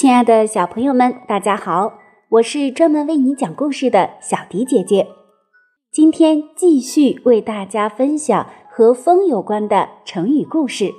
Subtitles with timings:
[0.00, 1.92] 亲爱的小朋友们，大家好！
[2.30, 5.06] 我是专门为你讲故事的小迪姐姐。
[5.92, 10.94] 今天继续为大家分享和风有关的成语故事。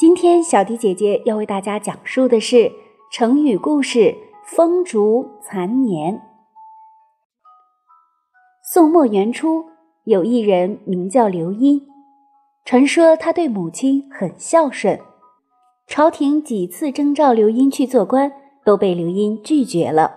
[0.00, 2.72] 今天小迪姐姐要为大家讲述的是
[3.12, 4.16] 成语故事
[4.48, 6.22] “风烛残年”。
[8.72, 9.66] 宋末元初，
[10.04, 11.82] 有一人名叫刘英，
[12.64, 14.98] 传说他对母亲很孝顺。
[15.88, 18.30] 朝廷几次征召刘英去做官，
[18.62, 20.16] 都被刘英拒绝了。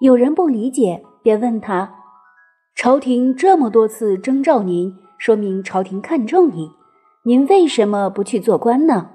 [0.00, 1.94] 有人不理解，便问他
[2.74, 6.68] ：“朝廷这么多次征召您，说明朝廷看重您，
[7.24, 9.10] 您为什么不去做官呢？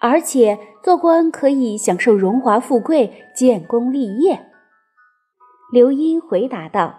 [0.00, 4.46] 而且做官可以享受荣华富贵、建功立业。”
[5.70, 6.98] 刘英回答道：“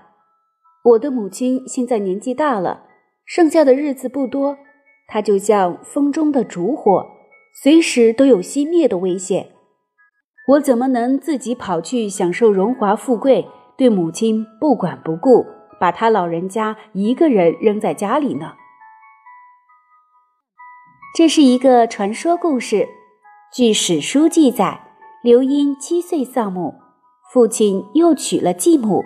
[0.85, 2.83] 我的母亲现在年纪大了，
[3.25, 4.59] 剩下的日子不多，
[5.07, 7.03] 她就像风中的烛火。”
[7.61, 9.51] 随时都有熄灭的危险，
[10.47, 15.45] 我怎么能自己跑去享受荣华富贵，对母亲不管不顾，
[15.77, 18.53] 把她老人家一个人扔在家里呢？
[21.13, 22.87] 这是一个传说故事。
[23.53, 26.75] 据史书记载，刘英七岁丧母，
[27.33, 29.03] 父亲又娶了继母，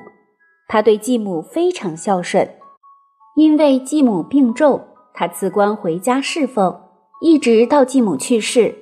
[0.67, 2.47] 他对继母非常孝顺。
[3.35, 6.82] 因为继母病重，他辞官回家侍奉。
[7.25, 8.75] 一直到继母去世，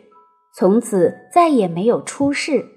[0.52, 2.70] 从此再也没有出世。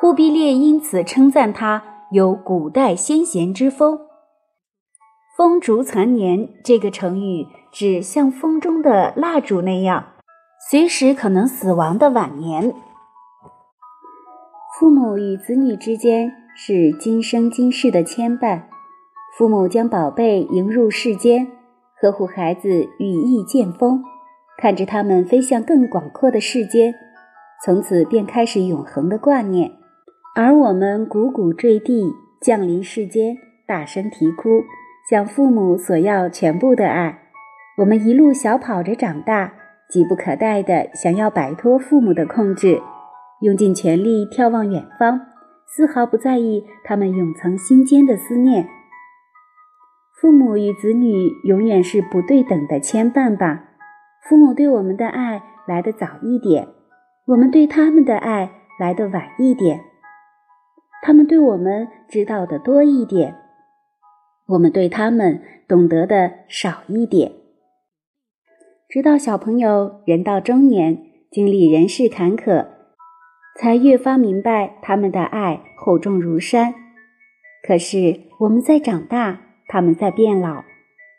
[0.00, 4.00] 忽必烈因此称赞他有古代先贤之风。
[5.36, 10.04] 风烛残年这个成语指像风中的蜡烛那样，
[10.68, 12.74] 随时可能死亡的晚年。
[14.76, 18.64] 父母与子女之间是今生今世的牵绊，
[19.38, 21.46] 父母将宝贝迎入世间，
[22.00, 24.02] 呵护孩子羽翼渐丰。
[24.62, 26.94] 看着他们飞向更广阔的世间，
[27.64, 29.72] 从此便开始永恒的挂念，
[30.36, 33.36] 而我们汩汩坠地降临世间，
[33.66, 34.62] 大声啼哭，
[35.10, 37.18] 向父母索要全部的爱。
[37.78, 39.52] 我们一路小跑着长大，
[39.90, 42.80] 急不可待地想要摆脱父母的控制，
[43.40, 45.22] 用尽全力眺望远方，
[45.66, 48.68] 丝毫不在意他们永藏心间的思念。
[50.20, 53.70] 父母与子女永远是不对等的牵绊吧。
[54.28, 56.68] 父母对我们的爱来得早一点，
[57.26, 59.80] 我们对他们的爱来得晚一点。
[61.02, 63.34] 他们对我们知道的多一点，
[64.46, 67.32] 我们对他们懂得的少一点。
[68.88, 70.98] 直到小朋友人到中年，
[71.30, 72.66] 经历人世坎坷，
[73.58, 76.74] 才越发明白他们的爱厚重如山。
[77.66, 80.62] 可是我们在长大，他们在变老。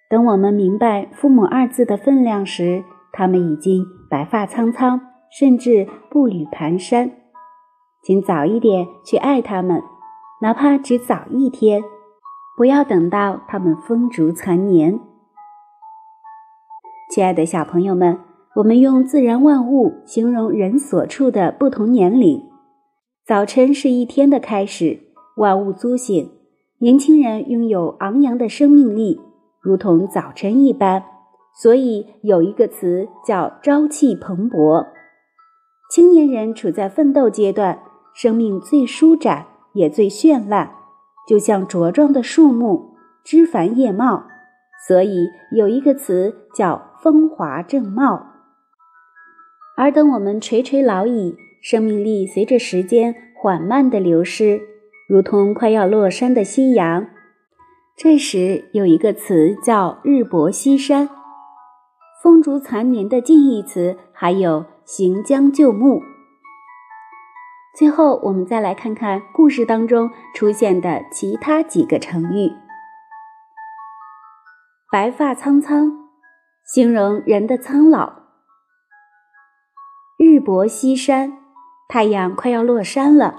[0.09, 4.99] 等我们明白“父母”二字的分量时，他们已经白发苍苍，
[5.31, 7.11] 甚至步履蹒跚。
[8.01, 9.81] 请早一点去爱他们，
[10.41, 11.81] 哪怕只早一天，
[12.57, 14.99] 不要等到他们风烛残年。
[17.11, 18.19] 亲爱的小朋友们，
[18.55, 22.43] 我们用自然万物形容人所处的不同年龄。
[23.25, 24.99] 早晨是一天的开始，
[25.37, 26.31] 万物苏醒，
[26.79, 29.21] 年轻人拥有昂扬的生命力，
[29.61, 31.03] 如同早晨一般。
[31.55, 34.87] 所以有一个词叫朝气蓬勃。
[35.91, 37.79] 青年人处在奋斗阶段，
[38.13, 40.71] 生命最舒展也最绚烂，
[41.27, 44.23] 就像茁壮的树木，枝繁叶茂。
[44.87, 48.25] 所以有一个词叫风华正茂。
[49.77, 54.61] 而等我们垂垂老矣，生命力随着时间缓慢的流失，
[55.07, 57.07] 如同快要落山的夕阳，
[57.95, 61.07] 这时有一个词叫日薄西山。
[62.23, 66.01] 风烛残年的近义词还有行将就木。
[67.77, 72.49] 最后，我们再来看看故事当中出现的其他几个成语：
[74.89, 75.91] 白发苍苍，
[76.65, 78.21] 形容人的苍老；
[80.17, 81.39] 日薄西山，
[81.89, 83.35] 太阳快要落山了，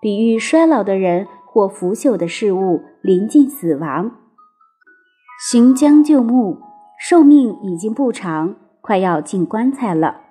[0.00, 4.12] 比喻衰老的人或腐朽的事物临近死亡；
[5.50, 6.62] 行将就木。
[6.98, 10.22] 寿命已经不长，快要进棺材了。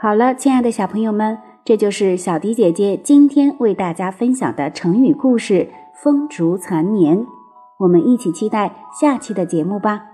[0.00, 5.54] 好了，亲爱的小朋友们，这就是小迪姐姐今天为大家分享的成语故事
[6.02, 7.18] 《风烛残年》。
[7.80, 10.11] 我们一起期待下期的节目吧。